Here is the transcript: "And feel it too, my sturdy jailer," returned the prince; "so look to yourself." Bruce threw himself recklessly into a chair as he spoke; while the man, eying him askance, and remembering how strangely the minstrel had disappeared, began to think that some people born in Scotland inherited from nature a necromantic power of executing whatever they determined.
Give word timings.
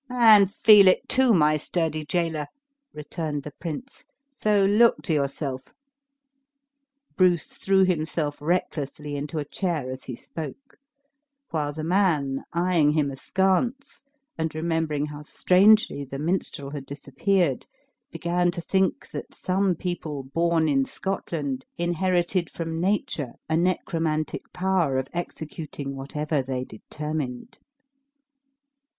"And 0.09 0.51
feel 0.51 0.87
it 0.87 1.07
too, 1.07 1.31
my 1.31 1.57
sturdy 1.57 2.03
jailer," 2.03 2.47
returned 2.91 3.43
the 3.43 3.53
prince; 3.61 4.03
"so 4.31 4.65
look 4.65 5.03
to 5.03 5.13
yourself." 5.13 5.75
Bruce 7.15 7.53
threw 7.53 7.83
himself 7.85 8.41
recklessly 8.41 9.15
into 9.15 9.37
a 9.37 9.45
chair 9.45 9.91
as 9.91 10.05
he 10.05 10.15
spoke; 10.15 10.77
while 11.51 11.71
the 11.71 11.83
man, 11.83 12.45
eying 12.55 12.93
him 12.93 13.11
askance, 13.11 14.03
and 14.39 14.55
remembering 14.55 15.05
how 15.05 15.21
strangely 15.21 16.03
the 16.03 16.17
minstrel 16.17 16.71
had 16.71 16.87
disappeared, 16.87 17.67
began 18.11 18.49
to 18.49 18.61
think 18.61 19.07
that 19.11 19.35
some 19.35 19.75
people 19.75 20.23
born 20.23 20.67
in 20.67 20.83
Scotland 20.83 21.63
inherited 21.77 22.49
from 22.49 22.81
nature 22.81 23.33
a 23.47 23.55
necromantic 23.55 24.51
power 24.51 24.97
of 24.97 25.09
executing 25.13 25.95
whatever 25.95 26.41
they 26.41 26.63
determined. 26.65 27.59